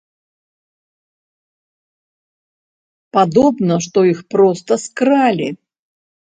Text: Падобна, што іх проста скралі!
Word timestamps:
Падобна, 3.17 3.73
што 3.89 3.99
іх 4.15 4.19
проста 4.37 4.71
скралі! 4.87 5.49